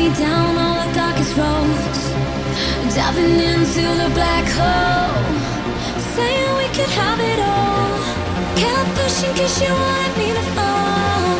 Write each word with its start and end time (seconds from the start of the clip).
me 0.00 0.08
down 0.14 0.56
all 0.56 0.76
the 0.86 0.92
darkest 0.94 1.36
roads, 1.36 2.00
diving 2.94 3.38
into 3.52 3.84
the 4.02 4.08
black 4.18 4.46
hole, 4.58 5.12
saying 6.14 6.52
we 6.56 6.68
could 6.76 6.92
have 7.02 7.20
it 7.32 7.40
all. 7.52 7.90
Kept 8.60 8.90
pushing 8.96 9.34
cause 9.36 9.60
you 9.60 9.72
wanted 9.84 10.14
me 10.22 10.28
to 10.38 10.44
fall, 10.56 11.36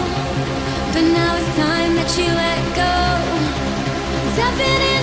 but 0.93 1.05
now 1.19 1.31
it's 1.39 1.53
time 1.57 1.93
that 1.99 2.11
you 2.19 2.29
let 2.45 2.63
go. 2.81 2.95
Diving 4.37 4.83
in. 4.95 5.00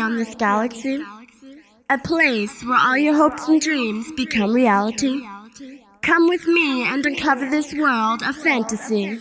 Beyond 0.00 0.18
this 0.18 0.34
galaxy? 0.34 1.04
A 1.90 1.98
place 1.98 2.64
where 2.64 2.78
all 2.78 2.96
your 2.96 3.14
hopes 3.14 3.46
and 3.48 3.60
dreams 3.60 4.10
become 4.12 4.54
reality? 4.54 5.20
Come 6.00 6.26
with 6.26 6.46
me 6.46 6.84
and 6.86 7.04
uncover 7.04 7.50
this 7.50 7.74
world 7.74 8.22
of. 8.22 8.34
Fantasy. 8.36 9.20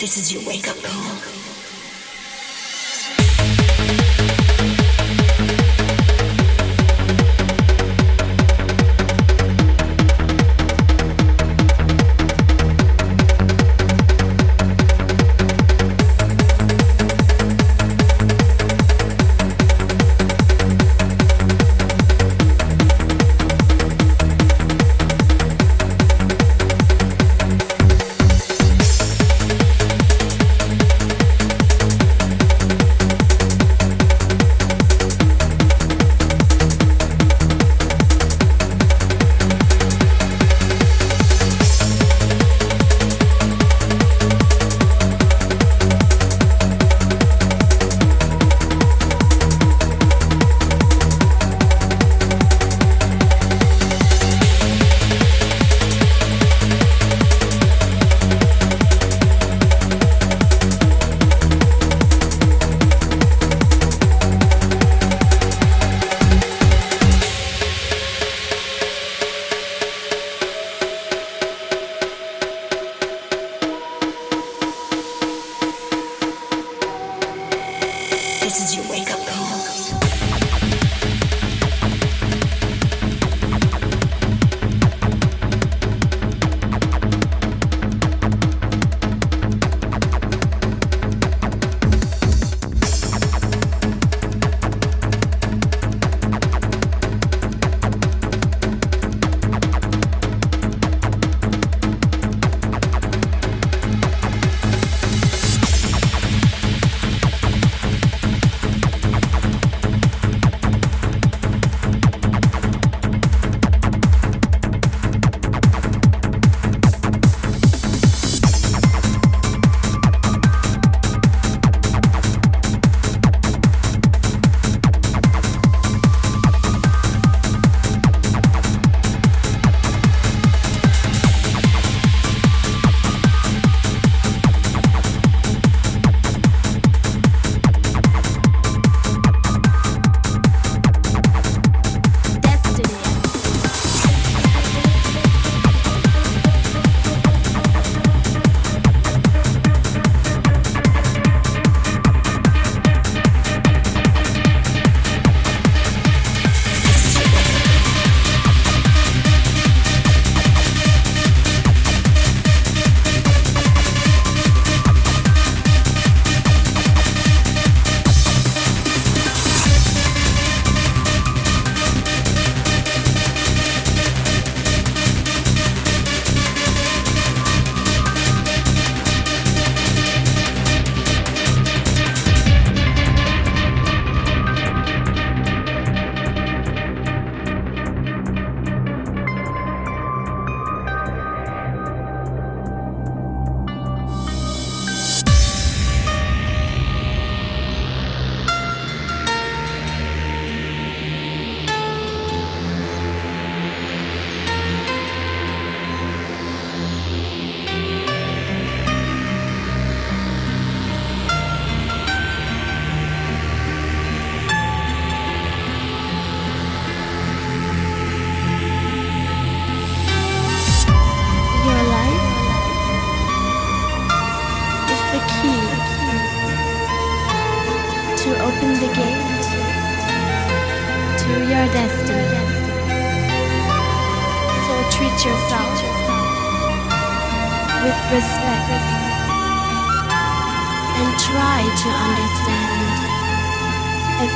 This 0.00 0.16
is 0.16 0.32
your 0.32 0.46
wake 0.46 0.68
up 0.68 0.76
call. 0.76 1.47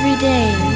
Every 0.04 0.16
day 0.20 0.71